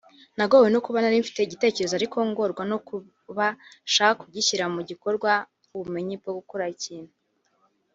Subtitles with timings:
[0.37, 5.31] nagowe no kuba nari mfite igitekerezo ariko ngorwa no kubasha kubishyira mu bikorwa
[5.67, 7.11] nk’ubumenyi bwo gukora ikintu